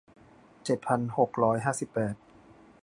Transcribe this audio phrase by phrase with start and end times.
[0.63, 2.15] เจ็ดพันหกร้อยห้าสิบแปด